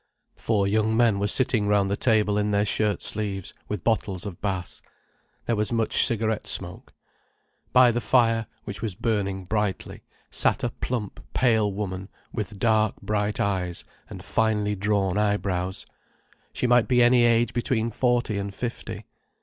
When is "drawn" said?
14.75-15.19